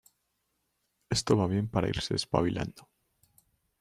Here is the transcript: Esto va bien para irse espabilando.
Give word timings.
Esto 1.11 1.37
va 1.37 1.45
bien 1.45 1.67
para 1.67 1.87
irse 1.87 2.15
espabilando. 2.15 2.89